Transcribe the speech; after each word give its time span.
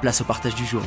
place 0.00 0.20
au 0.20 0.24
partage 0.24 0.54
du 0.54 0.64
jour. 0.64 0.82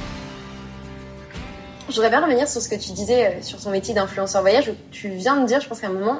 Je 1.89 1.95
voudrais 1.95 2.09
bien 2.09 2.21
revenir 2.21 2.47
sur 2.47 2.61
ce 2.61 2.69
que 2.69 2.75
tu 2.75 2.91
disais 2.93 3.27
euh, 3.27 3.41
sur 3.41 3.59
ton 3.59 3.71
métier 3.71 3.93
d'influenceur 3.93 4.41
voyage. 4.41 4.69
Où 4.69 4.75
tu 4.91 5.09
viens 5.09 5.41
de 5.41 5.45
dire, 5.45 5.59
je 5.59 5.67
pense 5.67 5.81
qu'à 5.81 5.87
un 5.87 5.93
moment, 5.93 6.19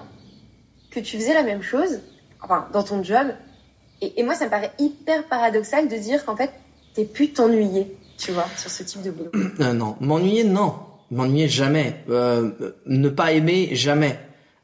que 0.89 0.99
tu 0.99 1.17
faisais 1.17 1.33
la 1.33 1.43
même 1.43 1.61
chose, 1.61 1.99
enfin, 2.41 2.67
dans 2.73 2.83
ton 2.83 3.03
job. 3.03 3.27
Et, 4.01 4.19
et 4.19 4.23
moi, 4.23 4.35
ça 4.35 4.45
me 4.45 4.49
paraît 4.49 4.71
hyper 4.79 5.23
paradoxal 5.27 5.87
de 5.87 5.95
dire 5.95 6.25
qu'en 6.25 6.35
fait, 6.35 6.51
t'es 6.93 7.05
pu 7.05 7.31
t'ennuyer, 7.31 7.95
tu 8.17 8.31
vois, 8.31 8.45
sur 8.57 8.69
ce 8.69 8.83
type 8.83 9.01
de 9.01 9.11
boulot. 9.11 9.31
Euh, 9.59 9.73
non, 9.73 9.95
m'ennuyer, 9.99 10.43
non. 10.43 10.73
M'ennuyer, 11.11 11.47
jamais. 11.47 12.03
Euh, 12.09 12.51
ne 12.85 13.09
pas 13.09 13.31
aimer, 13.33 13.69
jamais. 13.73 14.19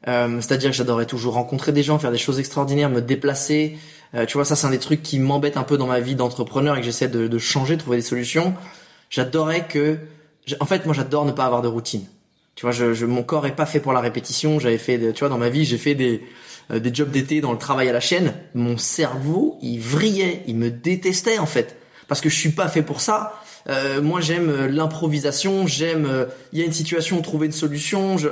Euh, 0.06 0.40
C'est-à-dire 0.40 0.70
que 0.70 0.76
j'adorais 0.76 1.06
toujours 1.06 1.34
rencontrer 1.34 1.72
des 1.72 1.82
gens, 1.82 1.98
faire 1.98 2.12
des 2.12 2.18
choses 2.18 2.38
extraordinaires, 2.38 2.88
me 2.90 3.02
déplacer. 3.02 3.78
Euh, 4.14 4.24
tu 4.26 4.34
vois, 4.38 4.44
ça, 4.44 4.56
c'est 4.56 4.66
un 4.66 4.70
des 4.70 4.78
trucs 4.78 5.02
qui 5.02 5.18
m'embête 5.18 5.56
un 5.56 5.62
peu 5.64 5.76
dans 5.76 5.86
ma 5.86 6.00
vie 6.00 6.14
d'entrepreneur 6.14 6.76
et 6.76 6.80
que 6.80 6.86
j'essaie 6.86 7.08
de, 7.08 7.28
de 7.28 7.38
changer, 7.38 7.76
de 7.76 7.80
trouver 7.80 7.98
des 7.98 8.02
solutions. 8.02 8.54
J'adorais 9.10 9.66
que... 9.66 9.98
En 10.60 10.64
fait, 10.66 10.86
moi, 10.86 10.94
j'adore 10.94 11.24
ne 11.26 11.32
pas 11.32 11.44
avoir 11.44 11.60
de 11.62 11.68
routine. 11.68 12.06
Tu 12.54 12.62
vois, 12.62 12.72
je, 12.72 12.94
je, 12.94 13.06
mon 13.06 13.22
corps 13.22 13.46
est 13.46 13.54
pas 13.54 13.66
fait 13.66 13.80
pour 13.80 13.92
la 13.92 14.00
répétition. 14.00 14.58
J'avais 14.58 14.78
fait, 14.78 15.12
tu 15.12 15.20
vois, 15.20 15.28
dans 15.28 15.38
ma 15.38 15.50
vie, 15.50 15.64
j'ai 15.64 15.78
fait 15.78 15.94
des 15.94 16.22
euh, 16.70 16.80
des 16.80 16.92
jobs 16.92 17.10
d'été 17.10 17.40
dans 17.40 17.52
le 17.52 17.58
travail 17.58 17.88
à 17.88 17.92
la 17.92 18.00
chaîne. 18.00 18.34
Mon 18.54 18.76
cerveau, 18.78 19.58
il 19.62 19.78
vrillait, 19.78 20.42
il 20.46 20.56
me 20.56 20.70
détestait 20.70 21.38
en 21.38 21.46
fait, 21.46 21.76
parce 22.08 22.20
que 22.20 22.28
je 22.28 22.34
suis 22.36 22.50
pas 22.50 22.68
fait 22.68 22.82
pour 22.82 23.00
ça. 23.00 23.40
Euh, 23.68 24.02
moi, 24.02 24.20
j'aime 24.20 24.48
euh, 24.48 24.68
l'improvisation, 24.68 25.66
j'aime. 25.66 26.06
euh, 26.06 26.24
Il 26.52 26.58
y 26.58 26.62
a 26.62 26.64
une 26.64 26.72
situation, 26.72 27.20
trouver 27.22 27.46
une 27.46 27.52
solution. 27.52 28.16
Je, 28.18 28.28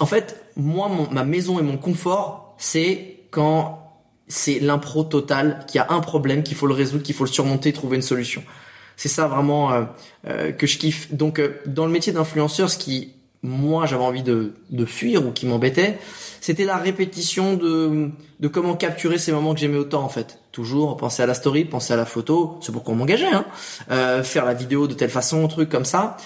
en 0.00 0.06
fait, 0.06 0.40
moi, 0.56 0.88
mon- 0.88 1.10
ma 1.10 1.24
maison 1.24 1.58
et 1.58 1.62
mon 1.62 1.76
confort, 1.76 2.54
c'est 2.58 3.18
quand 3.30 3.81
c'est 4.28 4.60
l'impro 4.60 5.04
total, 5.04 5.64
qu'il 5.66 5.78
y 5.78 5.80
a 5.80 5.86
un 5.90 6.00
problème, 6.00 6.42
qu'il 6.42 6.56
faut 6.56 6.66
le 6.66 6.74
résoudre, 6.74 7.02
qu'il 7.02 7.14
faut 7.14 7.24
le 7.24 7.30
surmonter, 7.30 7.72
trouver 7.72 7.96
une 7.96 8.02
solution. 8.02 8.42
C'est 8.96 9.08
ça 9.08 9.26
vraiment 9.26 9.72
euh, 9.72 9.82
euh, 10.28 10.52
que 10.52 10.66
je 10.66 10.78
kiffe. 10.78 11.12
Donc, 11.12 11.38
euh, 11.38 11.60
dans 11.66 11.86
le 11.86 11.92
métier 11.92 12.12
d'influenceur, 12.12 12.70
ce 12.70 12.78
qui 12.78 13.14
moi 13.42 13.86
j'avais 13.86 14.04
envie 14.04 14.22
de, 14.22 14.54
de 14.70 14.84
fuir 14.84 15.26
ou 15.26 15.32
qui 15.32 15.46
m'embêtait, 15.46 15.98
c'était 16.40 16.64
la 16.64 16.76
répétition 16.76 17.54
de, 17.54 18.10
de 18.40 18.48
comment 18.48 18.74
capturer 18.74 19.18
ces 19.18 19.32
moments 19.32 19.54
que 19.54 19.60
j'aimais 19.60 19.78
autant 19.78 20.02
en 20.02 20.08
fait. 20.08 20.38
Toujours 20.52 20.96
penser 20.96 21.22
à 21.22 21.26
la 21.26 21.34
story, 21.34 21.64
penser 21.64 21.92
à 21.92 21.96
la 21.96 22.04
photo, 22.04 22.58
c'est 22.60 22.72
pourquoi 22.72 22.94
on 22.94 22.96
m'engageait, 22.96 23.32
hein. 23.32 23.44
Euh, 23.90 24.22
faire 24.22 24.44
la 24.44 24.54
vidéo 24.54 24.86
de 24.86 24.94
telle 24.94 25.10
façon, 25.10 25.46
truc 25.48 25.68
comme 25.68 25.84
ça. 25.84 26.16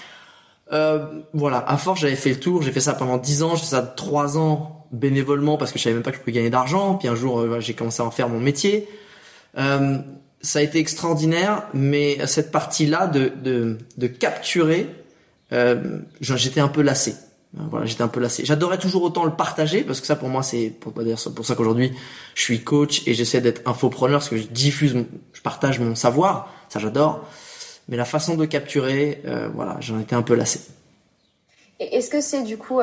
Euh, 0.71 1.05
voilà, 1.33 1.63
à 1.67 1.77
force 1.77 2.01
j'avais 2.01 2.15
fait 2.15 2.31
le 2.31 2.39
tour, 2.39 2.61
j'ai 2.61 2.71
fait 2.71 2.81
ça 2.81 2.93
pendant 2.93 3.17
10 3.17 3.43
ans, 3.43 3.55
j'ai 3.55 3.61
fait 3.61 3.67
ça 3.67 3.81
3 3.81 4.37
ans 4.37 4.76
bénévolement 4.91 5.57
parce 5.57 5.71
que 5.71 5.79
je 5.79 5.83
savais 5.83 5.93
même 5.95 6.03
pas 6.03 6.11
que 6.11 6.17
je 6.17 6.21
pouvais 6.21 6.33
gagner 6.33 6.49
d'argent, 6.49 6.95
puis 6.95 7.07
un 7.07 7.15
jour 7.15 7.39
euh, 7.39 7.59
j'ai 7.59 7.73
commencé 7.73 8.01
à 8.01 8.05
en 8.05 8.11
faire 8.11 8.29
mon 8.29 8.39
métier. 8.39 8.87
Euh, 9.57 9.97
ça 10.41 10.59
a 10.59 10.61
été 10.61 10.79
extraordinaire, 10.79 11.63
mais 11.73 12.25
cette 12.27 12.51
partie-là 12.51 13.07
de, 13.07 13.31
de, 13.43 13.77
de 13.97 14.07
capturer, 14.07 14.87
euh, 15.51 15.99
j'étais 16.21 16.59
un 16.59 16.67
peu 16.67 16.81
lassé. 16.81 17.15
Voilà, 17.53 17.85
j'étais 17.85 18.03
un 18.03 18.07
peu 18.07 18.19
lassé. 18.19 18.45
J'adorais 18.45 18.77
toujours 18.77 19.01
autant 19.03 19.23
le 19.23 19.31
partager 19.31 19.83
parce 19.83 19.99
que 20.01 20.05
ça 20.05 20.15
pour 20.15 20.29
moi 20.29 20.43
c'est 20.43 20.69
pour 20.79 20.93
pas 20.93 21.03
dire 21.03 21.17
ça- 21.17 21.31
pour 21.31 21.45
ça 21.45 21.55
qu'aujourd'hui 21.55 21.91
je 22.35 22.43
suis 22.43 22.63
coach 22.63 23.01
et 23.07 23.13
j'essaie 23.13 23.41
d'être 23.41 23.67
infopreneur 23.67 24.19
parce 24.19 24.29
que 24.29 24.37
je 24.37 24.43
diffuse, 24.47 24.95
je 25.33 25.41
partage 25.41 25.79
mon 25.79 25.95
savoir, 25.95 26.53
ça 26.69 26.79
j'adore. 26.79 27.25
Mais 27.87 27.95
la 27.97 28.05
façon 28.05 28.35
de 28.35 28.45
capturer, 28.45 29.21
voilà, 29.55 29.77
j'en 29.79 29.97
étais 29.99 30.13
un 30.15 30.21
peu 30.21 30.35
lassé. 30.35 30.59
Est-ce 31.79 32.09
que 32.09 32.19
c'est 32.21 32.43
du 32.43 32.57
coup 32.57 32.81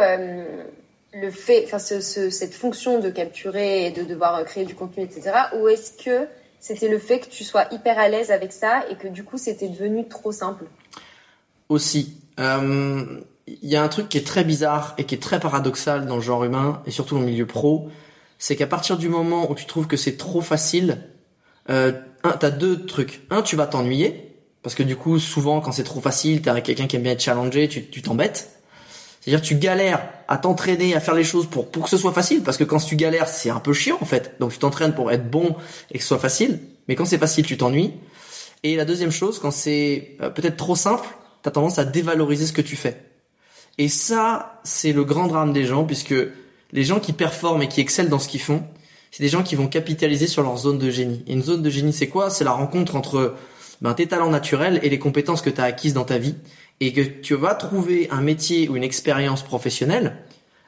le 1.15 1.31
fait, 1.31 1.65
enfin, 1.67 1.79
ce, 1.79 2.01
ce- 2.01 2.31
cette 2.31 2.55
fonction 2.55 2.99
de 2.99 3.11
capturer 3.11 3.87
et 3.87 3.91
de 3.91 4.03
devoir 4.05 4.37
euh, 4.37 4.45
créer 4.45 4.65
du 4.65 4.75
contenu, 4.75 5.05
etc. 5.05 5.51
Ou 5.59 5.69
est-ce 5.69 5.93
que 5.93 6.29
c'était 6.61 6.89
le 6.89 6.99
fait 6.99 7.21
que 7.21 7.29
tu 7.29 7.45
sois 7.45 7.67
hyper 7.71 7.99
à 7.99 8.09
l'aise 8.09 8.31
avec 8.31 8.53
ça 8.53 8.85
et 8.91 8.97
que 8.97 9.09
du 9.09 9.25
coup 9.25 9.39
c'était 9.39 9.69
devenu 9.69 10.09
trop 10.09 10.33
simple? 10.33 10.65
Aussi. 11.69 12.17
Euh, 12.41 13.21
Il 13.47 13.69
y 13.69 13.77
a 13.77 13.83
un 13.83 13.89
truc 13.89 14.09
qui 14.09 14.17
est 14.19 14.27
très 14.27 14.43
bizarre 14.45 14.95
et 14.99 15.05
qui 15.05 15.15
est 15.15 15.23
très 15.23 15.39
paradoxal 15.39 16.07
dans 16.07 16.17
le 16.17 16.23
genre 16.23 16.45
humain 16.45 16.83
et 16.87 16.91
surtout 16.91 17.15
dans 17.15 17.21
le 17.21 17.27
milieu 17.27 17.47
pro, 17.47 17.89
c'est 18.39 18.57
qu'à 18.57 18.67
partir 18.67 18.97
du 18.97 19.09
moment 19.09 19.51
où 19.51 19.55
tu 19.55 19.67
trouves 19.67 19.87
que 19.87 19.97
c'est 19.99 20.17
trop 20.17 20.41
facile, 20.41 20.99
euh, 21.71 21.93
un, 22.25 22.33
t'as 22.33 22.51
deux 22.51 22.87
trucs. 22.87 23.23
Un, 23.31 23.43
tu 23.43 23.57
vas 23.57 23.67
t'ennuyer 23.67 24.37
parce 24.63 24.75
que 24.75 24.83
du 24.83 24.97
coup, 24.97 25.19
souvent 25.19 25.61
quand 25.61 25.73
c'est 25.73 25.85
trop 25.85 26.01
facile, 26.01 26.43
avec 26.49 26.65
quelqu'un 26.65 26.87
qui 26.87 26.97
aime 26.97 27.03
bien 27.03 27.13
être 27.13 27.23
challengé, 27.23 27.69
tu 27.69 28.03
t'embêtes. 28.03 28.51
C'est-à-dire 29.25 29.43
tu 29.43 29.55
galères 29.55 30.07
à 30.29 30.37
t'entraîner, 30.37 30.95
à 30.95 31.01
faire 31.01 31.15
les 31.15 31.25
choses 31.25 31.47
pour 31.47 31.71
pour 31.71 31.85
que 31.85 31.91
ce 31.91 31.97
soit 31.97 32.13
facile, 32.13 32.43
parce 32.43 32.59
que 32.59 32.65
quand 32.65 32.79
tu 32.79 32.95
galères, 32.95 33.29
c'est 33.29 33.49
un 33.49 33.61
peu 33.61 33.73
chiant 33.73 33.97
en 34.01 34.05
fait. 34.05 34.35
Donc 34.39 34.53
tu 34.53 34.59
t'entraînes 34.59 34.95
pour 34.95 35.11
être 35.11 35.31
bon 35.31 35.57
et 35.91 35.99
que 35.99 36.03
ce 36.03 36.09
soit 36.09 36.19
facile. 36.19 36.61
Mais 36.89 36.95
quand 36.95 37.07
c'est 37.07 37.19
facile, 37.19 37.47
tu 37.47 37.57
t'ennuies. 37.57 37.95
Et 38.65 38.77
la 38.77 38.85
deuxième 38.85 39.11
chose, 39.11 39.39
quand 39.39 39.51
c'est 39.51 40.17
euh, 40.21 40.29
peut-être 40.29 40.57
trop 40.57 40.77
simple, 40.77 41.07
t'as 41.43 41.51
tendance 41.51 41.79
à 41.79 41.85
dévaloriser 41.85 42.47
ce 42.47 42.53
que 42.53 42.63
tu 42.63 42.77
fais. 42.77 43.03
Et 43.79 43.89
ça, 43.89 44.61
c'est 44.65 44.93
le 44.93 45.05
grand 45.05 45.27
drame 45.27 45.53
des 45.53 45.65
gens, 45.65 45.85
puisque 45.85 46.15
les 46.73 46.85
gens 46.85 47.01
qui 47.01 47.13
performent 47.13 47.63
et 47.63 47.69
qui 47.69 47.81
excellent 47.81 48.11
dans 48.11 48.19
ce 48.19 48.29
qu'ils 48.29 48.41
font, 48.41 48.63
c'est 49.11 49.23
des 49.23 49.29
gens 49.29 49.43
qui 49.43 49.55
vont 49.55 49.69
capitaliser 49.69 50.27
sur 50.27 50.43
leur 50.43 50.57
zone 50.59 50.79
de 50.79 50.91
génie. 50.91 51.23
Et 51.27 51.33
une 51.33 51.43
zone 51.43 51.63
de 51.63 51.71
génie, 51.71 51.93
c'est 51.93 52.09
quoi? 52.09 52.31
C'est 52.31 52.45
la 52.45 52.53
rencontre 52.53 52.97
entre 52.97 53.35
ben, 53.81 53.95
tes 53.95 54.07
talents 54.07 54.31
naturels 54.31 54.81
et 54.83 54.89
les 54.89 54.99
compétences 54.99 55.43
que 55.43 55.51
tu 55.51 55.61
as 55.61 55.65
acquises 55.65 55.95
dans 55.95 56.05
ta 56.05 56.19
vie, 56.19 56.35
et 56.87 56.93
que 56.93 57.01
tu 57.01 57.35
vas 57.35 57.55
trouver 57.55 58.09
un 58.11 58.21
métier 58.21 58.69
ou 58.69 58.77
une 58.77 58.85
expérience 58.85 59.43
professionnelle 59.43 60.17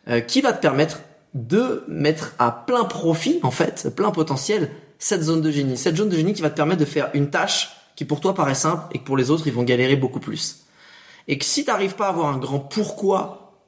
euh, 0.08 0.20
qui 0.20 0.40
va 0.40 0.52
te 0.52 0.60
permettre 0.60 1.00
de 1.34 1.84
mettre 1.88 2.34
à 2.38 2.50
plein 2.50 2.84
profit, 2.84 3.40
en 3.42 3.50
fait, 3.50 3.94
plein 3.94 4.10
potentiel, 4.10 4.70
cette 4.98 5.22
zone 5.22 5.42
de 5.42 5.50
génie. 5.50 5.76
Cette 5.76 5.96
zone 5.96 6.08
de 6.08 6.16
génie 6.16 6.32
qui 6.32 6.42
va 6.42 6.50
te 6.50 6.56
permettre 6.56 6.80
de 6.80 6.86
faire 6.86 7.10
une 7.14 7.28
tâche 7.28 7.76
qui 7.94 8.04
pour 8.04 8.20
toi 8.20 8.34
paraît 8.34 8.54
simple 8.54 8.84
et 8.92 8.98
que 8.98 9.04
pour 9.04 9.16
les 9.16 9.30
autres, 9.30 9.46
ils 9.46 9.52
vont 9.52 9.62
galérer 9.62 9.96
beaucoup 9.96 10.20
plus. 10.20 10.64
Et 11.28 11.38
que 11.38 11.44
si 11.44 11.64
tu 11.64 11.70
n'arrives 11.70 11.96
pas 11.96 12.06
à 12.06 12.10
avoir 12.10 12.28
un 12.28 12.38
grand 12.38 12.60
pourquoi 12.60 13.58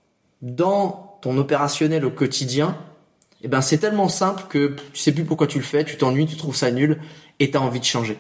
dans 0.42 1.19
ton 1.20 1.36
opérationnel 1.36 2.04
au 2.04 2.10
quotidien, 2.10 2.76
eh 3.42 3.48
ben 3.48 3.60
c'est 3.60 3.78
tellement 3.78 4.09
simple 4.09 4.44
que 4.48 4.76
tu 4.92 5.00
sais 5.00 5.12
plus 5.12 5.25
pourquoi 5.25 5.47
tu 5.47 5.59
le 5.59 5.65
fais, 5.65 5.84
tu 5.84 5.97
t'ennuies, 5.97 6.26
tu 6.26 6.36
trouves 6.36 6.56
ça 6.56 6.70
nul 6.70 7.00
et 7.41 7.50
tu 7.50 7.56
as 7.56 7.60
envie 7.60 7.80
de 7.80 7.84
changer. 7.84 8.19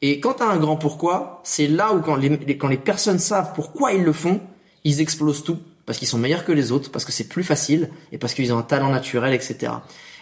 Et 0.00 0.20
quand 0.20 0.34
tu 0.34 0.42
un 0.42 0.56
grand 0.58 0.76
pourquoi, 0.76 1.40
c'est 1.44 1.66
là 1.66 1.92
où 1.92 2.00
quand 2.00 2.16
les, 2.16 2.56
quand 2.56 2.68
les 2.68 2.76
personnes 2.76 3.18
savent 3.18 3.52
pourquoi 3.54 3.92
ils 3.92 4.04
le 4.04 4.12
font, 4.12 4.40
ils 4.84 5.00
explosent 5.00 5.42
tout 5.42 5.58
parce 5.86 5.98
qu'ils 5.98 6.08
sont 6.08 6.18
meilleurs 6.18 6.44
que 6.44 6.52
les 6.52 6.70
autres, 6.70 6.90
parce 6.90 7.06
que 7.06 7.12
c'est 7.12 7.28
plus 7.28 7.42
facile 7.42 7.88
et 8.12 8.18
parce 8.18 8.34
qu'ils 8.34 8.52
ont 8.52 8.58
un 8.58 8.62
talent 8.62 8.90
naturel, 8.90 9.32
etc. 9.32 9.72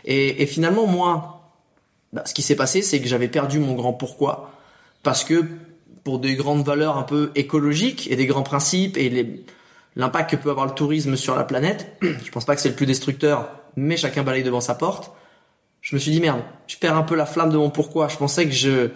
Et, 0.04 0.42
et 0.42 0.46
finalement, 0.46 0.86
moi, 0.86 1.50
bah, 2.12 2.22
ce 2.24 2.32
qui 2.32 2.42
s'est 2.42 2.54
passé, 2.54 2.82
c'est 2.82 3.00
que 3.00 3.08
j'avais 3.08 3.26
perdu 3.26 3.58
mon 3.58 3.74
grand 3.74 3.92
pourquoi 3.92 4.52
parce 5.06 5.22
que 5.22 5.44
pour 6.02 6.18
des 6.18 6.34
grandes 6.34 6.64
valeurs 6.64 6.98
un 6.98 7.04
peu 7.04 7.30
écologiques 7.36 8.10
et 8.10 8.16
des 8.16 8.26
grands 8.26 8.42
principes 8.42 8.96
et 8.96 9.44
l'impact 9.94 10.30
que 10.30 10.36
peut 10.36 10.50
avoir 10.50 10.66
le 10.66 10.72
tourisme 10.72 11.14
sur 11.14 11.36
la 11.36 11.44
planète, 11.44 11.96
je 12.02 12.30
pense 12.32 12.44
pas 12.44 12.56
que 12.56 12.60
c'est 12.60 12.70
le 12.70 12.74
plus 12.74 12.86
destructeur, 12.86 13.50
mais 13.76 13.96
chacun 13.96 14.24
balaye 14.24 14.42
devant 14.42 14.60
sa 14.60 14.74
porte. 14.74 15.12
Je 15.80 15.94
me 15.94 16.00
suis 16.00 16.10
dit 16.10 16.20
merde, 16.20 16.40
je 16.66 16.76
perds 16.76 16.96
un 16.96 17.04
peu 17.04 17.14
la 17.14 17.24
flamme 17.24 17.50
de 17.50 17.56
mon 17.56 17.70
pourquoi. 17.70 18.08
Je 18.08 18.16
pensais 18.16 18.46
que 18.46 18.52
je, 18.52 18.90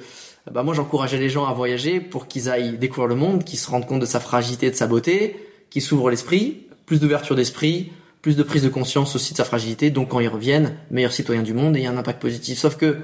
bah 0.50 0.62
moi 0.62 0.74
j'encourageais 0.74 1.18
les 1.18 1.28
gens 1.28 1.46
à 1.46 1.52
voyager 1.52 2.00
pour 2.00 2.26
qu'ils 2.26 2.48
aillent 2.48 2.78
découvrir 2.78 3.08
le 3.08 3.14
monde, 3.14 3.44
qu'ils 3.44 3.58
se 3.58 3.70
rendent 3.70 3.86
compte 3.86 4.00
de 4.00 4.06
sa 4.06 4.20
fragilité, 4.20 4.70
de 4.70 4.74
sa 4.76 4.86
beauté, 4.86 5.36
qu'ils 5.70 5.82
s'ouvrent 5.82 6.10
l'esprit, 6.10 6.66
plus 6.86 7.00
d'ouverture 7.00 7.36
d'esprit, 7.36 7.92
plus 8.22 8.36
de 8.36 8.42
prise 8.42 8.62
de 8.62 8.68
conscience 8.68 9.14
aussi 9.14 9.32
de 9.32 9.36
sa 9.36 9.44
fragilité. 9.44 9.90
Donc 9.90 10.08
quand 10.08 10.20
ils 10.20 10.28
reviennent, 10.28 10.76
meilleurs 10.90 11.12
citoyens 11.12 11.42
du 11.42 11.54
monde 11.54 11.76
et 11.76 11.80
il 11.80 11.82
y 11.84 11.86
a 11.86 11.90
un 11.90 11.96
impact 11.96 12.20
positif. 12.20 12.58
Sauf 12.58 12.76
que 12.76 12.98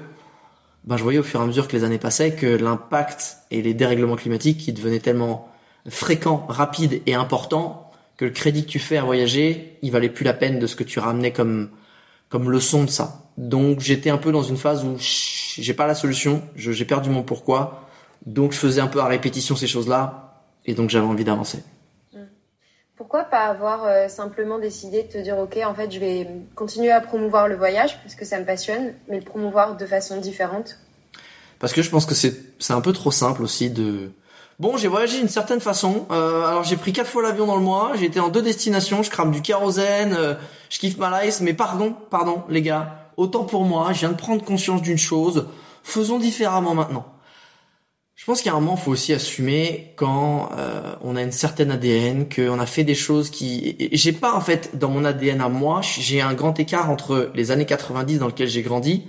ben, 0.83 0.97
je 0.97 1.03
voyais 1.03 1.19
au 1.19 1.23
fur 1.23 1.39
et 1.39 1.43
à 1.43 1.45
mesure 1.45 1.67
que 1.67 1.75
les 1.75 1.83
années 1.83 1.97
passaient 1.97 2.35
que 2.35 2.47
l'impact 2.47 3.37
et 3.51 3.61
les 3.61 3.73
dérèglements 3.73 4.15
climatiques 4.15 4.59
qui 4.59 4.73
devenaient 4.73 4.99
tellement 4.99 5.49
fréquents, 5.89 6.45
rapides 6.49 7.01
et 7.05 7.13
importants 7.13 7.91
que 8.17 8.25
le 8.25 8.31
crédit 8.31 8.65
que 8.65 8.69
tu 8.69 8.79
fais 8.79 8.97
à 8.97 9.03
voyager, 9.03 9.77
il 9.81 9.91
valait 9.91 10.09
plus 10.09 10.25
la 10.25 10.33
peine 10.33 10.59
de 10.59 10.67
ce 10.67 10.75
que 10.75 10.83
tu 10.83 10.99
ramenais 10.99 11.31
comme 11.31 11.69
comme 12.29 12.51
leçon 12.51 12.83
de 12.83 12.89
ça. 12.89 13.26
Donc 13.37 13.79
j'étais 13.79 14.09
un 14.09 14.17
peu 14.17 14.31
dans 14.31 14.41
une 14.41 14.57
phase 14.57 14.83
où 14.83 14.95
j'ai 14.99 15.73
pas 15.73 15.85
la 15.85 15.95
solution, 15.95 16.41
j'ai 16.55 16.85
perdu 16.85 17.09
mon 17.09 17.23
pourquoi, 17.23 17.87
donc 18.25 18.51
je 18.51 18.57
faisais 18.57 18.81
un 18.81 18.87
peu 18.87 18.99
à 18.99 19.05
répétition 19.05 19.55
ces 19.55 19.67
choses-là, 19.67 20.43
et 20.65 20.73
donc 20.73 20.89
j'avais 20.89 21.05
envie 21.05 21.23
d'avancer. 21.23 21.63
Pourquoi 22.95 23.25
pas 23.25 23.45
avoir 23.45 23.85
euh, 23.85 24.07
simplement 24.07 24.57
décidé 24.57 25.03
de 25.03 25.07
te 25.07 25.17
dire 25.19 25.37
ok 25.37 25.59
en 25.63 25.75
fait 25.75 25.91
je 25.91 25.99
vais 25.99 26.27
continuer 26.55 26.89
à 26.89 26.99
promouvoir 26.99 27.47
le 27.47 27.55
voyage 27.55 27.95
parce 28.01 28.15
que 28.15 28.25
ça 28.25 28.39
me 28.39 28.45
passionne, 28.45 28.95
mais 29.07 29.19
le 29.19 29.23
promouvoir 29.23 29.77
de 29.77 29.85
façon 29.85 30.19
différente? 30.19 30.79
Parce 31.59 31.73
que 31.73 31.83
je 31.83 31.91
pense 31.91 32.07
que 32.07 32.15
c'est 32.15 32.73
un 32.73 32.81
peu 32.81 32.93
trop 32.93 33.11
simple 33.11 33.43
aussi 33.43 33.69
de 33.69 34.11
Bon, 34.59 34.75
j'ai 34.75 34.87
voyagé 34.87 35.19
d'une 35.19 35.29
certaine 35.29 35.59
façon. 35.59 36.07
Euh, 36.09 36.43
alors 36.43 36.63
j'ai 36.63 36.77
pris 36.77 36.91
quatre 36.91 37.09
fois 37.11 37.21
l'avion 37.21 37.45
dans 37.45 37.55
le 37.55 37.61
mois. 37.61 37.91
J'ai 37.95 38.05
été 38.05 38.19
en 38.19 38.29
deux 38.29 38.41
destinations. 38.41 39.03
Je 39.03 39.11
crame 39.11 39.29
du 39.29 39.43
kérosène. 39.43 40.15
Euh, 40.17 40.33
je 40.71 40.79
kiffe 40.79 40.97
ma 40.97 41.23
life. 41.23 41.41
Mais 41.41 41.53
pardon, 41.53 41.93
pardon, 42.09 42.41
les 42.49 42.63
gars. 42.63 43.06
Autant 43.17 43.43
pour 43.43 43.65
moi. 43.65 43.91
Je 43.93 43.99
viens 43.99 44.11
de 44.11 44.17
prendre 44.17 44.43
conscience 44.43 44.81
d'une 44.81 44.97
chose. 44.97 45.47
Faisons 45.83 46.19
différemment 46.19 46.75
maintenant. 46.75 47.17
Je 48.17 48.25
pense 48.25 48.45
a 48.45 48.51
un 48.51 48.53
moment, 48.55 48.75
faut 48.75 48.91
aussi 48.91 49.13
assumer 49.13 49.93
quand 49.95 50.49
euh, 50.57 50.95
on 51.01 51.15
a 51.15 51.21
une 51.21 51.31
certaine 51.31 51.69
ADN, 51.69 52.27
qu'on 52.27 52.59
a 52.59 52.65
fait 52.65 52.83
des 52.83 52.95
choses 52.95 53.29
qui. 53.29 53.89
J'ai 53.91 54.11
pas 54.11 54.33
en 54.33 54.41
fait 54.41 54.77
dans 54.77 54.89
mon 54.89 55.05
ADN 55.05 55.39
à 55.39 55.49
moi, 55.49 55.81
j'ai 55.81 56.19
un 56.19 56.33
grand 56.33 56.59
écart 56.59 56.89
entre 56.89 57.31
les 57.35 57.51
années 57.51 57.67
90 57.67 58.17
dans 58.17 58.27
lesquelles 58.27 58.49
j'ai 58.49 58.63
grandi 58.63 59.05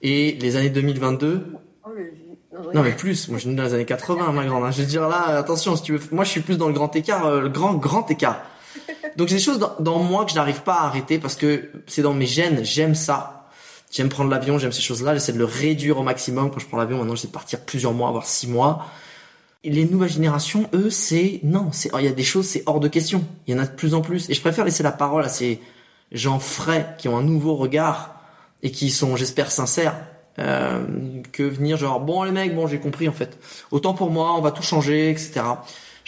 et 0.00 0.38
les 0.40 0.56
années 0.56 0.70
2022. 0.70 1.46
Oh, 1.84 1.88
le 1.94 2.72
non 2.74 2.82
mais 2.82 2.92
plus, 2.92 3.28
moi 3.28 3.38
je 3.38 3.46
suis 3.46 3.54
dans 3.54 3.62
les 3.62 3.74
années 3.74 3.84
80 3.84 4.32
ma 4.32 4.44
grande. 4.46 4.64
Hein. 4.64 4.70
Je 4.70 4.80
veux 4.80 4.88
dire 4.88 5.06
là, 5.06 5.36
attention, 5.36 5.76
si 5.76 5.82
tu 5.82 5.96
veux, 5.96 6.00
moi 6.10 6.24
je 6.24 6.30
suis 6.30 6.40
plus 6.40 6.56
dans 6.56 6.68
le 6.68 6.74
grand 6.74 6.96
écart, 6.96 7.26
euh, 7.26 7.42
le 7.42 7.48
grand 7.50 7.74
grand 7.74 8.10
écart. 8.10 8.42
Donc 9.16 9.28
j'ai 9.28 9.36
des 9.36 9.42
choses 9.42 9.58
dans, 9.58 9.98
moi 9.98 10.24
que 10.24 10.30
je 10.30 10.36
n'arrive 10.36 10.62
pas 10.62 10.74
à 10.74 10.86
arrêter 10.86 11.18
parce 11.18 11.36
que 11.36 11.70
c'est 11.86 12.02
dans 12.02 12.14
mes 12.14 12.26
gènes, 12.26 12.64
j'aime 12.64 12.94
ça. 12.94 13.48
J'aime 13.90 14.08
prendre 14.08 14.30
l'avion, 14.30 14.58
j'aime 14.58 14.72
ces 14.72 14.82
choses-là, 14.82 15.14
j'essaie 15.14 15.32
de 15.32 15.38
le 15.38 15.44
réduire 15.44 15.98
au 15.98 16.02
maximum. 16.02 16.50
Quand 16.50 16.60
je 16.60 16.66
prends 16.66 16.78
l'avion, 16.78 16.98
maintenant 16.98 17.16
j'essaie 17.16 17.28
de 17.28 17.32
partir 17.32 17.60
plusieurs 17.60 17.92
mois, 17.92 18.10
voire 18.12 18.26
six 18.26 18.46
mois. 18.46 18.86
Les 19.64 19.84
nouvelles 19.84 20.10
générations, 20.10 20.70
eux, 20.72 20.90
c'est 20.90 21.40
non, 21.42 21.70
c'est 21.72 21.90
il 21.98 22.04
y 22.04 22.08
a 22.08 22.12
des 22.12 22.22
choses, 22.22 22.46
c'est 22.46 22.62
hors 22.66 22.80
de 22.80 22.88
question. 22.88 23.24
Il 23.46 23.54
y 23.54 23.58
en 23.58 23.60
a 23.60 23.66
de 23.66 23.74
plus 23.74 23.94
en 23.94 24.00
plus, 24.00 24.30
et 24.30 24.34
je 24.34 24.40
préfère 24.40 24.64
laisser 24.64 24.82
la 24.82 24.92
parole 24.92 25.24
à 25.24 25.28
ces 25.28 25.60
gens 26.12 26.38
frais 26.38 26.94
qui 26.98 27.08
ont 27.08 27.16
un 27.16 27.22
nouveau 27.22 27.56
regard 27.56 28.14
et 28.62 28.70
qui 28.70 28.90
sont, 28.90 29.16
j'espère, 29.16 29.50
sincères 29.50 29.96
euh, 30.38 30.86
que 31.32 31.42
venir 31.42 31.76
genre 31.76 32.00
bon 32.00 32.22
les 32.22 32.30
mecs 32.30 32.54
bon 32.54 32.68
j'ai 32.68 32.78
compris 32.78 33.08
en 33.08 33.12
fait 33.12 33.36
autant 33.72 33.94
pour 33.94 34.10
moi 34.10 34.32
on 34.36 34.40
va 34.40 34.52
tout 34.52 34.62
changer 34.62 35.10
etc 35.10 35.42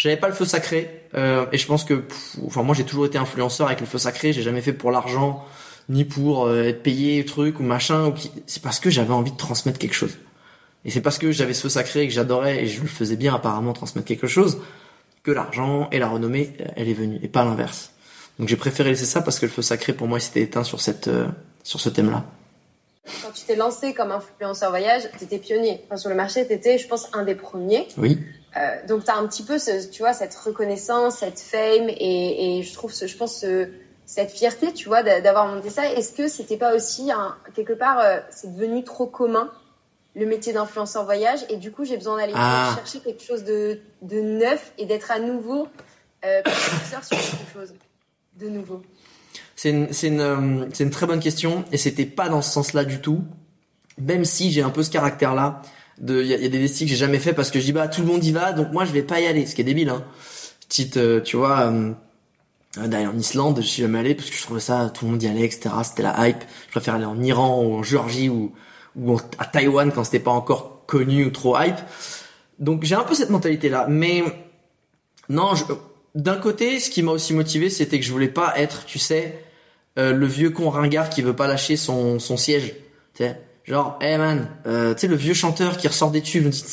j'avais 0.02 0.16
pas 0.16 0.26
le 0.26 0.34
feu 0.34 0.44
sacré 0.44 1.04
euh, 1.14 1.46
et 1.52 1.58
je 1.58 1.66
pense 1.66 1.84
que 1.84 2.02
enfin 2.44 2.64
moi 2.64 2.74
j'ai 2.74 2.82
toujours 2.82 3.06
été 3.06 3.18
influenceur 3.18 3.68
avec 3.68 3.80
le 3.80 3.86
feu 3.86 3.98
sacré 3.98 4.32
j'ai 4.32 4.42
jamais 4.42 4.60
fait 4.60 4.72
pour 4.72 4.90
l'argent 4.90 5.44
ni 5.88 6.04
pour 6.04 6.46
euh, 6.46 6.64
être 6.64 6.82
payé 6.82 7.24
truc 7.24 7.60
ou 7.60 7.62
machin 7.62 8.08
ou 8.08 8.14
c'est 8.46 8.62
parce 8.62 8.80
que 8.80 8.90
j'avais 8.90 9.12
envie 9.12 9.30
de 9.30 9.36
transmettre 9.36 9.78
quelque 9.78 9.94
chose 9.94 10.18
et 10.84 10.90
c'est 10.90 11.02
parce 11.02 11.18
que 11.18 11.30
j'avais 11.30 11.54
ce 11.54 11.62
feu 11.62 11.68
sacré 11.68 12.02
et 12.02 12.08
que 12.08 12.12
j'adorais 12.12 12.64
et 12.64 12.66
je 12.66 12.80
le 12.80 12.88
faisais 12.88 13.14
bien 13.14 13.32
apparemment 13.32 13.72
transmettre 13.74 14.08
quelque 14.08 14.26
chose 14.26 14.60
que 15.22 15.30
l'argent 15.30 15.88
et 15.92 16.00
la 16.00 16.08
renommée 16.08 16.52
elle 16.74 16.88
est 16.88 16.94
venue 16.94 17.20
et 17.22 17.28
pas 17.28 17.44
l'inverse 17.44 17.92
donc 18.40 18.48
j'ai 18.48 18.56
préféré 18.56 18.90
laisser 18.90 19.06
ça 19.06 19.22
parce 19.22 19.38
que 19.38 19.46
le 19.46 19.52
feu 19.52 19.62
sacré 19.62 19.92
pour 19.92 20.08
moi 20.08 20.18
il 20.18 20.22
s'était 20.22 20.42
éteint 20.42 20.64
sur 20.64 20.80
cette 20.80 21.08
sur 21.62 21.78
ce 21.78 21.88
thème 21.88 22.10
là 22.10 22.24
quand 23.22 23.32
tu 23.32 23.44
t'es 23.44 23.56
lancé 23.56 23.94
comme 23.94 24.12
influenceur 24.12 24.70
voyage, 24.70 25.02
tu 25.18 25.24
étais 25.24 25.38
pionnier. 25.38 25.80
Enfin, 25.86 25.96
sur 25.96 26.08
le 26.08 26.14
marché, 26.14 26.46
tu 26.46 26.52
étais, 26.52 26.78
je 26.78 26.86
pense, 26.86 27.08
un 27.12 27.24
des 27.24 27.34
premiers. 27.34 27.88
Oui. 27.96 28.20
Euh, 28.56 28.86
donc, 28.86 29.04
tu 29.04 29.10
as 29.10 29.16
un 29.16 29.26
petit 29.26 29.42
peu, 29.42 29.58
ce, 29.58 29.88
tu 29.88 30.02
vois, 30.02 30.12
cette 30.12 30.34
reconnaissance, 30.34 31.18
cette 31.18 31.40
fame, 31.40 31.88
et, 31.88 32.58
et 32.58 32.62
je 32.62 32.74
trouve, 32.74 32.92
ce, 32.92 33.06
je 33.06 33.16
pense, 33.16 33.44
cette 34.04 34.30
fierté, 34.30 34.72
tu 34.72 34.88
vois, 34.88 35.02
d'avoir 35.02 35.46
monté 35.46 35.70
ça. 35.70 35.90
Est-ce 35.90 36.12
que 36.12 36.28
c'était 36.28 36.58
pas 36.58 36.74
aussi, 36.74 37.10
un, 37.10 37.36
quelque 37.54 37.72
part, 37.72 37.98
euh, 37.98 38.18
c'est 38.30 38.54
devenu 38.54 38.84
trop 38.84 39.06
commun, 39.06 39.50
le 40.14 40.26
métier 40.26 40.52
d'influenceur 40.52 41.04
voyage, 41.04 41.40
et 41.48 41.56
du 41.56 41.72
coup, 41.72 41.84
j'ai 41.84 41.96
besoin 41.96 42.18
d'aller 42.18 42.34
ah. 42.36 42.74
chercher 42.76 43.00
quelque 43.00 43.22
chose 43.22 43.44
de, 43.44 43.80
de 44.02 44.20
neuf 44.20 44.72
et 44.76 44.84
d'être 44.84 45.10
à 45.10 45.18
nouveau 45.18 45.68
euh, 46.24 46.42
sur 46.90 47.00
quelque 47.00 47.52
chose 47.54 47.74
de 48.38 48.48
nouveau? 48.48 48.82
C'est 49.56 49.70
une, 49.70 49.88
une, 50.02 50.20
euh, 50.20 50.66
c'est 50.72 50.84
une 50.84 50.90
très 50.90 51.06
bonne 51.06 51.20
question 51.20 51.64
et 51.72 51.76
c'était 51.76 52.06
pas 52.06 52.28
dans 52.28 52.42
ce 52.42 52.50
sens-là 52.50 52.84
du 52.84 53.00
tout. 53.00 53.22
Même 53.98 54.24
si 54.24 54.50
j'ai 54.50 54.62
un 54.62 54.70
peu 54.70 54.82
ce 54.82 54.90
caractère-là, 54.90 55.62
de, 55.98 56.22
il 56.22 56.28
y, 56.28 56.34
a 56.34 56.38
des 56.38 56.48
destis 56.48 56.84
que 56.84 56.90
j'ai 56.90 56.96
jamais 56.96 57.18
fait 57.18 57.32
parce 57.32 57.50
que 57.50 57.60
je 57.60 57.64
dis 57.66 57.72
bah 57.72 57.88
tout 57.88 58.00
le 58.00 58.06
monde 58.06 58.24
y 58.24 58.32
va, 58.32 58.52
donc 58.52 58.72
moi 58.72 58.84
je 58.84 58.92
vais 58.92 59.02
pas 59.02 59.20
y 59.20 59.26
aller, 59.26 59.46
ce 59.46 59.54
qui 59.54 59.60
est 59.60 59.64
débile. 59.64 59.88
Hein. 59.90 60.04
Petite, 60.68 60.96
euh, 60.96 61.20
tu 61.20 61.36
vois, 61.36 61.70
euh, 61.70 61.92
d'aller 62.76 63.06
en 63.06 63.16
Islande, 63.16 63.58
je 63.60 63.66
suis 63.66 63.82
jamais 63.82 63.98
allé 63.98 64.14
parce 64.14 64.30
que 64.30 64.36
je 64.36 64.42
trouvais 64.42 64.60
ça, 64.60 64.90
tout 64.94 65.04
le 65.04 65.12
monde 65.12 65.22
y 65.22 65.28
allait, 65.28 65.44
etc. 65.44 65.70
C'était 65.84 66.02
la 66.02 66.28
hype. 66.28 66.42
Je 66.66 66.70
préfère 66.72 66.94
aller 66.94 67.04
en 67.04 67.20
Iran 67.22 67.62
ou 67.62 67.74
en 67.74 67.82
Géorgie 67.82 68.28
ou, 68.28 68.52
ou 68.96 69.18
à 69.38 69.44
Taïwan 69.44 69.92
quand 69.92 70.04
c'était 70.04 70.18
pas 70.18 70.30
encore 70.30 70.84
connu 70.86 71.26
ou 71.26 71.30
trop 71.30 71.58
hype. 71.58 71.76
Donc 72.58 72.84
j'ai 72.84 72.94
un 72.94 73.04
peu 73.04 73.14
cette 73.14 73.30
mentalité-là, 73.30 73.86
mais 73.88 74.24
non, 75.28 75.52
d'un 76.14 76.36
côté, 76.36 76.78
ce 76.78 76.90
qui 76.90 77.02
m'a 77.02 77.12
aussi 77.12 77.34
motivé, 77.34 77.70
c'était 77.70 77.98
que 77.98 78.04
je 78.04 78.12
voulais 78.12 78.28
pas 78.28 78.52
être, 78.56 78.84
tu 78.84 78.98
sais, 78.98 79.44
euh, 79.98 80.12
le 80.12 80.26
vieux 80.26 80.50
con 80.50 80.70
ringard 80.70 81.10
qui 81.10 81.22
veut 81.22 81.36
pas 81.36 81.46
lâcher 81.46 81.76
son, 81.76 82.18
son 82.18 82.36
siège. 82.36 82.74
Tu 83.14 83.24
sais, 83.24 83.40
genre, 83.64 83.98
hey 84.00 84.16
man, 84.18 84.48
euh, 84.66 84.94
tu 84.94 85.00
sais, 85.00 85.06
le 85.06 85.16
vieux 85.16 85.34
chanteur 85.34 85.76
qui 85.76 85.88
ressort 85.88 86.10
des 86.10 86.22
tubes, 86.22 86.44
me 86.44 86.50
dit, 86.50 86.64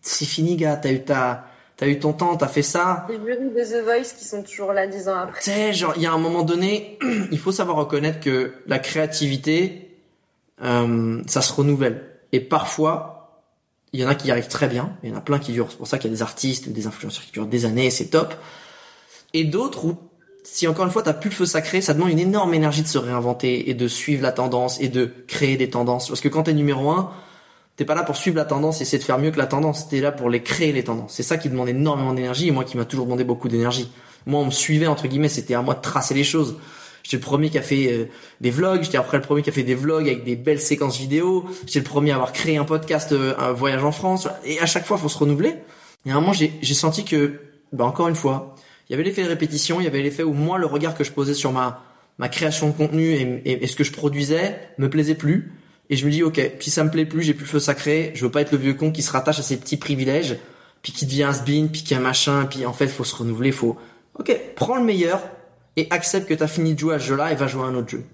c'est 0.00 0.24
fini, 0.24 0.56
gars, 0.56 0.76
t'as 0.76 0.92
eu 0.92 1.02
ta, 1.04 1.46
t'as 1.76 1.86
eu 1.86 1.98
ton 1.98 2.12
temps, 2.12 2.36
t'as 2.36 2.48
fait 2.48 2.62
ça. 2.62 3.06
Les 3.08 3.16
jurys 3.16 3.50
de 3.50 3.80
The 3.80 3.84
Voice 3.84 4.14
qui 4.18 4.24
sont 4.24 4.42
toujours 4.42 4.72
là 4.72 4.86
dix 4.86 5.08
ans 5.08 5.16
après. 5.16 5.40
Tu 5.40 5.50
sais, 5.50 5.72
genre, 5.72 5.94
il 5.96 6.02
y 6.02 6.06
a 6.06 6.12
un 6.12 6.18
moment 6.18 6.42
donné, 6.42 6.98
il 7.30 7.38
faut 7.38 7.52
savoir 7.52 7.76
reconnaître 7.76 8.20
que 8.20 8.54
la 8.66 8.78
créativité, 8.78 9.98
euh, 10.62 11.22
ça 11.26 11.42
se 11.42 11.52
renouvelle. 11.52 12.04
Et 12.32 12.40
parfois, 12.40 13.44
il 13.92 14.00
y 14.00 14.04
en 14.04 14.08
a 14.08 14.14
qui 14.14 14.28
y 14.28 14.30
arrivent 14.30 14.48
très 14.48 14.68
bien, 14.68 14.96
il 15.02 15.10
y 15.10 15.12
en 15.12 15.16
a 15.16 15.20
plein 15.20 15.38
qui 15.38 15.52
durent. 15.52 15.70
C'est 15.70 15.78
pour 15.78 15.86
ça 15.86 15.98
qu'il 15.98 16.10
y 16.10 16.14
a 16.14 16.16
des 16.16 16.22
artistes, 16.22 16.68
des 16.68 16.86
influenceurs 16.86 17.24
qui 17.24 17.32
durent 17.32 17.46
des 17.46 17.64
années, 17.64 17.90
c'est 17.90 18.06
top. 18.06 18.34
Et 19.34 19.44
d'autres 19.44 19.84
où 19.84 19.96
si 20.44 20.66
encore 20.66 20.86
une 20.86 20.90
fois 20.90 21.02
t'as 21.02 21.12
plus 21.12 21.30
le 21.30 21.34
feu 21.34 21.46
sacré, 21.46 21.80
ça 21.80 21.94
demande 21.94 22.10
une 22.10 22.18
énorme 22.18 22.54
énergie 22.54 22.82
de 22.82 22.88
se 22.88 22.98
réinventer 22.98 23.70
et 23.70 23.74
de 23.74 23.88
suivre 23.88 24.22
la 24.22 24.32
tendance 24.32 24.80
et 24.80 24.88
de 24.88 25.12
créer 25.26 25.56
des 25.56 25.70
tendances. 25.70 26.08
Parce 26.08 26.20
que 26.20 26.28
quand 26.28 26.44
t'es 26.44 26.54
numéro 26.54 26.90
un, 26.90 27.10
t'es 27.76 27.84
pas 27.84 27.94
là 27.94 28.02
pour 28.02 28.16
suivre 28.16 28.36
la 28.36 28.44
tendance 28.44 28.80
et 28.80 28.82
essayer 28.82 28.98
de 28.98 29.04
faire 29.04 29.18
mieux 29.18 29.30
que 29.30 29.38
la 29.38 29.46
tendance. 29.46 29.88
T'es 29.88 30.00
là 30.00 30.12
pour 30.12 30.30
les 30.30 30.42
créer 30.42 30.72
les 30.72 30.84
tendances. 30.84 31.14
C'est 31.14 31.22
ça 31.22 31.36
qui 31.36 31.48
demande 31.48 31.68
énormément 31.68 32.12
d'énergie 32.12 32.48
et 32.48 32.50
moi 32.50 32.64
qui 32.64 32.76
m'a 32.76 32.84
toujours 32.84 33.06
demandé 33.06 33.24
beaucoup 33.24 33.48
d'énergie. 33.48 33.90
Moi 34.26 34.40
on 34.40 34.46
me 34.46 34.50
suivait 34.50 34.86
entre 34.86 35.06
guillemets, 35.06 35.28
c'était 35.28 35.54
à 35.54 35.62
moi 35.62 35.74
de 35.74 35.80
tracer 35.80 36.14
les 36.14 36.24
choses. 36.24 36.56
J'étais 37.02 37.16
le 37.16 37.22
premier 37.22 37.48
qui 37.48 37.58
a 37.58 37.62
fait 37.62 37.92
euh, 37.92 38.08
des 38.40 38.50
vlogs, 38.50 38.82
j'étais 38.82 38.98
après 38.98 39.16
le 39.16 39.22
premier 39.22 39.42
qui 39.42 39.48
a 39.48 39.52
fait 39.52 39.62
des 39.62 39.74
vlogs 39.74 40.06
avec 40.06 40.24
des 40.24 40.36
belles 40.36 40.60
séquences 40.60 40.98
vidéo, 40.98 41.46
j'étais 41.66 41.78
le 41.78 41.84
premier 41.84 42.10
à 42.10 42.16
avoir 42.16 42.32
créé 42.32 42.58
un 42.58 42.64
podcast, 42.64 43.12
euh, 43.12 43.34
un 43.38 43.52
voyage 43.52 43.82
en 43.82 43.92
France, 43.92 44.28
et 44.44 44.60
à 44.60 44.66
chaque 44.66 44.84
fois 44.84 44.98
faut 44.98 45.08
se 45.08 45.16
renouveler. 45.16 45.54
Et 46.04 46.10
à 46.10 46.16
un 46.16 46.20
moment 46.20 46.32
j'ai 46.34 46.74
senti 46.74 47.04
que, 47.04 47.40
bah 47.72 47.84
encore 47.84 48.08
une 48.08 48.14
fois, 48.14 48.56
il 48.88 48.92
y 48.92 48.94
avait 48.94 49.04
l'effet 49.04 49.22
de 49.22 49.28
répétition, 49.28 49.80
il 49.80 49.84
y 49.84 49.86
avait 49.86 50.02
l'effet 50.02 50.22
où 50.22 50.32
moi 50.32 50.58
le 50.58 50.66
regard 50.66 50.94
que 50.94 51.04
je 51.04 51.12
posais 51.12 51.34
sur 51.34 51.52
ma 51.52 51.84
ma 52.18 52.28
création 52.28 52.68
de 52.68 52.72
contenu 52.72 53.12
et, 53.12 53.62
et, 53.62 53.66
ce 53.68 53.76
que 53.76 53.84
je 53.84 53.92
produisais 53.92 54.58
me 54.78 54.90
plaisait 54.90 55.14
plus. 55.14 55.52
Et 55.88 55.96
je 55.96 56.04
me 56.04 56.10
dis 56.10 56.22
ok 56.22 56.40
si 56.60 56.70
ça 56.70 56.84
me 56.84 56.90
plaît 56.90 57.06
plus 57.06 57.22
j'ai 57.22 57.34
plus 57.34 57.44
le 57.44 57.50
feu 57.50 57.60
sacré 57.60 58.12
je 58.14 58.24
veux 58.24 58.30
pas 58.30 58.40
être 58.40 58.52
le 58.52 58.58
vieux 58.58 58.74
con 58.74 58.90
qui 58.90 59.02
se 59.02 59.12
rattache 59.12 59.38
à 59.38 59.42
ses 59.42 59.56
petits 59.56 59.76
privilèges 59.76 60.36
puis 60.82 60.92
qui 60.92 61.06
devient 61.06 61.24
un 61.24 61.32
spin 61.32 61.68
puis 61.72 61.82
qui 61.82 61.94
a 61.94 61.98
un 61.98 62.00
machin 62.00 62.46
puis 62.46 62.66
en 62.66 62.72
fait 62.72 62.88
faut 62.88 63.04
se 63.04 63.16
renouveler 63.16 63.52
faut 63.52 63.76
ok 64.18 64.38
prends 64.54 64.76
le 64.76 64.84
meilleur 64.84 65.22
et 65.76 65.86
accepte 65.90 66.28
que 66.28 66.34
t'as 66.34 66.48
fini 66.48 66.74
de 66.74 66.78
jouer 66.78 66.96
à 66.96 66.98
ce 66.98 67.06
jeu 67.06 67.16
là 67.16 67.32
et 67.32 67.36
va 67.36 67.46
jouer 67.46 67.62
à 67.62 67.66
un 67.66 67.74
autre 67.74 67.88
jeu. 67.88 68.04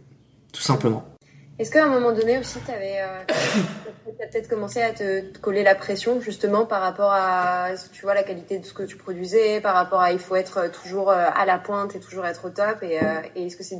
Tout 0.53 0.63
simplement 0.63 1.14
est-ce 1.59 1.71
qu'à 1.71 1.85
un 1.85 1.89
moment 1.89 2.13
donné 2.13 2.39
aussi 2.39 2.59
t'avais 2.61 3.01
euh, 3.01 3.25
T'as 4.19 4.27
peut-être 4.29 4.49
commencé 4.49 4.81
à 4.81 4.93
te, 4.93 5.23
coller 5.39 5.63
la 5.63 5.75
pression 5.75 6.21
justement 6.21 6.67
par 6.67 6.81
rapport 6.81 7.11
à 7.13 7.71
tu 7.93 8.03
vois 8.03 8.15
la 8.15 8.23
qualité 8.23 8.59
de 8.59 8.65
ce 8.65 8.73
que 8.73 8.85
tu 8.85 8.97
produisais, 8.97 9.61
par 9.61 9.75
rapport 9.75 10.01
à 10.01 10.13
il 10.13 10.19
faut 10.19 10.37
être 10.37 10.71
toujours 10.71 11.11
euh, 11.11 11.27
à 11.35 11.45
la 11.47 11.59
pointe 11.59 11.97
et 11.97 12.01
toujours 12.01 12.25
être 12.27 12.45
au 12.45 12.51
top. 12.51 12.83
Et, 12.83 13.03
euh, 13.03 13.21
est-ce 13.35 13.57
que 13.57 13.65
c'est 13.65 13.79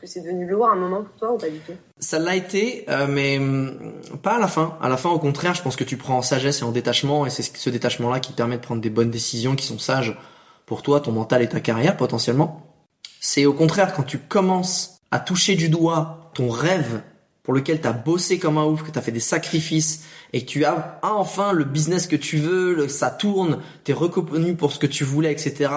que 0.00 0.06
c'est 0.06 0.20
devenu 0.20 0.46
lourd 0.46 0.68
à 0.68 0.72
un 0.72 0.76
moment 0.76 1.02
pour 1.02 1.16
toi 1.16 1.32
ou 1.32 1.38
pas 1.38 1.48
du 1.48 1.58
tout? 1.58 1.72
Ça 1.98 2.18
l'a 2.18 2.34
été, 2.34 2.84
euh, 2.88 3.06
mais 3.08 3.38
hum, 3.38 3.94
pas 4.22 4.36
à 4.36 4.38
la 4.38 4.48
fin. 4.48 4.78
À 4.80 4.88
la 4.88 4.96
fin, 4.96 5.10
au 5.10 5.18
contraire, 5.18 5.54
je 5.54 5.62
pense 5.62 5.76
que 5.76 5.84
tu 5.84 5.96
prends 5.96 6.18
en 6.18 6.22
sagesse 6.22 6.60
et 6.60 6.64
en 6.64 6.72
détachement, 6.72 7.26
et 7.26 7.30
c'est 7.30 7.42
ce 7.42 7.70
détachement-là 7.70 8.20
qui 8.20 8.32
te 8.32 8.36
permet 8.36 8.56
de 8.56 8.62
prendre 8.62 8.80
des 8.80 8.90
bonnes 8.90 9.10
décisions 9.10 9.54
qui 9.54 9.66
sont 9.66 9.78
sages 9.78 10.16
pour 10.66 10.82
toi, 10.82 11.00
ton 11.00 11.12
mental 11.12 11.42
et 11.42 11.48
ta 11.48 11.60
carrière 11.60 11.96
potentiellement. 11.96 12.62
C'est 13.20 13.44
au 13.46 13.52
contraire 13.52 13.92
quand 13.94 14.02
tu 14.02 14.18
commences 14.18 14.98
à 15.10 15.20
toucher 15.20 15.54
du 15.56 15.68
doigt 15.68 16.30
ton 16.34 16.48
rêve 16.48 17.02
pour 17.44 17.54
lequel 17.54 17.80
tu 17.80 17.86
as 17.86 17.92
bossé 17.92 18.38
comme 18.38 18.58
un 18.58 18.64
ouf, 18.64 18.82
que 18.82 18.90
tu 18.90 18.98
as 18.98 19.02
fait 19.02 19.12
des 19.12 19.20
sacrifices 19.20 20.04
et 20.32 20.40
que 20.40 20.46
tu 20.46 20.64
as 20.64 20.98
enfin 21.02 21.52
le 21.52 21.64
business 21.64 22.08
que 22.08 22.16
tu 22.16 22.38
veux, 22.38 22.88
ça 22.88 23.10
tourne, 23.10 23.60
tu 23.84 23.92
es 23.92 23.94
reconnu 23.94 24.56
pour 24.56 24.72
ce 24.72 24.78
que 24.78 24.86
tu 24.86 25.04
voulais, 25.04 25.30
etc. 25.30 25.70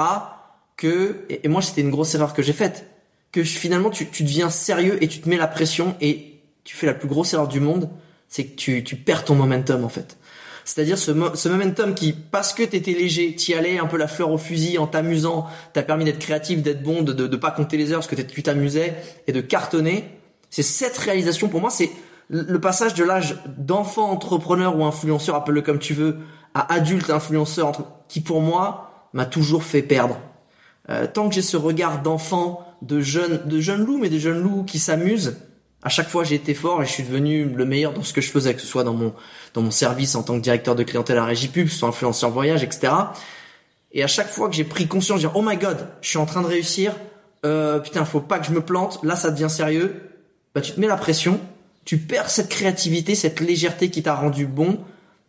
Que 0.77 1.25
et, 1.29 1.47
moi 1.47 1.61
c'était 1.61 1.81
une 1.81 1.91
grosse 1.91 2.15
erreur 2.15 2.33
que 2.33 2.41
j'ai 2.41 2.53
faite, 2.53 2.89
que 3.33 3.43
finalement 3.43 3.89
tu, 3.89 4.05
deviens 4.05 4.49
sérieux 4.49 4.97
et 5.03 5.09
tu 5.09 5.19
te 5.19 5.27
mets 5.27 5.37
la 5.37 5.47
pression 5.47 5.95
et 5.99 6.39
tu 6.63 6.75
fais 6.75 6.87
la 6.87 6.93
plus 6.93 7.09
grosse 7.09 7.33
erreur 7.33 7.49
du 7.49 7.59
monde, 7.59 7.89
c'est 8.29 8.45
que 8.45 8.55
tu, 8.55 8.83
tu 8.83 8.95
perds 8.95 9.25
ton 9.25 9.35
momentum 9.35 9.83
en 9.83 9.89
fait. 9.89 10.17
C'est-à-dire 10.63 10.97
ce, 10.97 11.11
momentum 11.11 11.95
qui, 11.95 12.13
parce 12.13 12.53
que 12.53 12.63
t'étais 12.63 12.91
léger, 12.91 13.33
t'y 13.35 13.53
allais 13.53 13.77
un 13.77 13.85
peu 13.85 13.95
la 13.95 14.07
fleur 14.07 14.31
au 14.31 14.37
fusil 14.37 14.77
en 14.77 14.87
t'amusant, 14.87 15.47
t'as 15.71 15.81
permis 15.81 16.03
d'être 16.03 16.19
créatif, 16.19 16.61
d'être 16.61 16.83
bon, 16.83 17.03
de, 17.03 17.13
de, 17.13 17.37
pas 17.37 17.51
compter 17.51 17.77
les 17.77 17.91
heures 17.93 17.99
parce 17.99 18.07
que 18.07 18.21
tu 18.21 18.43
t'amusais 18.43 18.95
et 19.27 19.31
de 19.31 19.39
cartonner. 19.39 20.16
C'est 20.49 20.63
cette 20.63 20.97
réalisation 20.97 21.49
pour 21.49 21.61
moi, 21.61 21.69
c'est 21.69 21.91
le 22.29 22.59
passage 22.59 22.93
de 22.93 23.03
l'âge 23.03 23.37
d'enfant 23.57 24.09
entrepreneur 24.11 24.77
ou 24.77 24.83
influenceur, 24.83 25.35
appelle-le 25.35 25.61
comme 25.61 25.79
tu 25.79 25.93
veux, 25.93 26.17
à 26.53 26.73
adulte 26.73 27.09
influenceur, 27.09 27.73
qui 28.07 28.21
pour 28.21 28.41
moi 28.41 29.09
m'a 29.13 29.25
toujours 29.25 29.63
fait 29.63 29.81
perdre. 29.81 30.19
Euh, 30.89 31.07
tant 31.11 31.29
que 31.29 31.35
j'ai 31.35 31.41
ce 31.41 31.57
regard 31.57 32.01
d'enfant, 32.01 32.65
de 32.81 33.01
jeune, 33.01 33.41
de 33.45 33.59
jeune 33.59 33.85
loup, 33.85 33.97
mais 33.97 34.09
de 34.09 34.17
jeune 34.17 34.41
loup 34.41 34.63
qui 34.63 34.79
s'amuse, 34.79 35.37
à 35.83 35.89
chaque 35.89 36.09
fois 36.09 36.23
j'ai 36.23 36.35
été 36.35 36.53
fort 36.53 36.81
et 36.81 36.85
je 36.85 36.91
suis 36.91 37.03
devenu 37.03 37.45
le 37.45 37.65
meilleur 37.65 37.93
dans 37.93 38.03
ce 38.03 38.13
que 38.13 38.21
je 38.21 38.29
faisais, 38.29 38.53
que 38.53 38.61
ce 38.61 38.67
soit 38.67 38.83
dans 38.83 38.93
mon 38.93 39.13
dans 39.53 39.61
mon 39.61 39.71
service 39.71 40.15
en 40.15 40.23
tant 40.23 40.35
que 40.35 40.41
directeur 40.41 40.75
de 40.75 40.83
clientèle 40.83 41.17
à 41.17 41.25
Régie 41.25 41.47
Pub, 41.47 41.65
que 41.65 41.71
ce 41.71 41.79
soit 41.79 41.89
influenceur 41.89 42.29
voyage, 42.29 42.63
etc. 42.63 42.93
Et 43.91 44.03
à 44.03 44.07
chaque 44.07 44.29
fois 44.29 44.49
que 44.49 44.55
j'ai 44.55 44.63
pris 44.63 44.87
conscience, 44.87 45.21
de 45.21 45.27
dire 45.27 45.35
oh 45.35 45.41
my 45.41 45.57
god, 45.57 45.87
je 46.01 46.09
suis 46.09 46.17
en 46.17 46.25
train 46.25 46.41
de 46.41 46.47
réussir, 46.47 46.93
euh, 47.45 47.79
putain 47.79 48.05
faut 48.05 48.19
pas 48.19 48.39
que 48.39 48.45
je 48.45 48.51
me 48.51 48.61
plante, 48.61 48.99
là 49.03 49.15
ça 49.15 49.31
devient 49.31 49.49
sérieux, 49.49 50.01
bah 50.53 50.61
tu 50.61 50.71
te 50.71 50.79
mets 50.79 50.87
la 50.87 50.97
pression, 50.97 51.39
tu 51.85 51.97
perds 51.97 52.29
cette 52.29 52.49
créativité, 52.49 53.15
cette 53.15 53.39
légèreté 53.39 53.89
qui 53.89 54.03
t'a 54.03 54.15
rendu 54.15 54.45
bon 54.45 54.79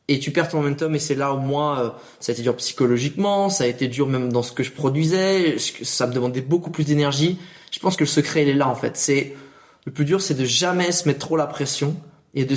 et 0.09 0.19
tu 0.19 0.31
perds 0.31 0.49
ton 0.49 0.63
momentum 0.63 0.95
et 0.95 0.99
c'est 0.99 1.15
là 1.15 1.35
où 1.35 1.39
moi 1.39 1.79
euh, 1.79 1.91
ça 2.19 2.33
a 2.33 2.33
été 2.33 2.43
dur 2.43 2.57
psychologiquement, 2.57 3.51
ça 3.51 3.65
a 3.65 3.67
été 3.67 3.89
dur 3.89 4.09
même 4.09 4.33
dans 4.33 4.43
ce 4.43 4.53
que 4.53 4.63
je 4.63 4.73
produisais, 4.73 5.57
ça 5.59 6.07
me 6.07 6.13
demandait 6.13 6.41
beaucoup 6.41 6.71
plus 6.71 6.85
d'énergie. 6.85 7.39
Je 7.71 7.79
pense 7.79 7.97
que 7.97 8.05
le 8.05 8.09
secret 8.09 8.43
il 8.43 8.49
est 8.49 8.55
là 8.55 8.69
en 8.69 8.75
fait, 8.75 8.97
c'est 8.97 9.37
le 9.85 9.93
plus 9.93 10.05
dur, 10.05 10.21
c'est 10.21 10.35
de 10.35 10.45
jamais 10.45 10.93
se 10.93 11.07
mettre 11.07 11.21
trop 11.21 11.37
la 11.37 11.47
pression 11.47 11.95
et 12.35 12.45
de 12.45 12.57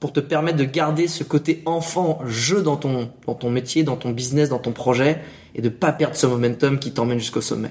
pour 0.00 0.12
te 0.12 0.20
permettre 0.20 0.56
de 0.56 0.64
garder 0.64 1.08
ce 1.08 1.22
côté 1.22 1.62
enfant 1.66 2.20
jeu 2.26 2.62
dans 2.62 2.76
ton 2.76 3.10
dans 3.26 3.34
ton 3.34 3.50
métier, 3.50 3.84
dans 3.84 3.96
ton 3.96 4.10
business, 4.10 4.48
dans 4.48 4.58
ton 4.58 4.72
projet 4.72 5.22
et 5.54 5.62
de 5.62 5.68
pas 5.68 5.92
perdre 5.92 6.16
ce 6.16 6.26
momentum 6.26 6.78
qui 6.78 6.92
t'emmène 6.92 7.18
jusqu'au 7.18 7.40
sommet. 7.40 7.70